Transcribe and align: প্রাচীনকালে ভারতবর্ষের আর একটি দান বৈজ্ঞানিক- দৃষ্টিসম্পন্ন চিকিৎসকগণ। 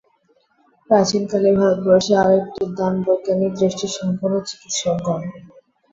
প্রাচীনকালে 0.89 1.49
ভারতবর্ষের 1.59 2.17
আর 2.21 2.29
একটি 2.39 2.63
দান 2.77 2.93
বৈজ্ঞানিক- 3.05 3.57
দৃষ্টিসম্পন্ন 3.59 4.35
চিকিৎসকগণ। 4.47 5.21